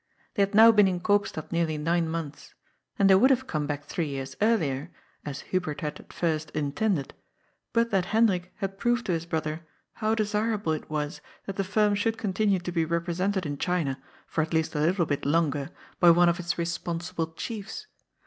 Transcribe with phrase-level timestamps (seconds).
[0.33, 2.55] They had now been in Koopstad nearly nine months.
[2.97, 4.89] And they would have come back three years earlier,
[5.27, 7.13] as Hubert had at first intended,
[7.71, 11.93] but that Hendrik had proved to his brother how desirable it was that the firm
[11.93, 15.69] should continue to be represented in China, for at least a little bit longer,
[15.99, 17.85] by one of its responsible chiefs.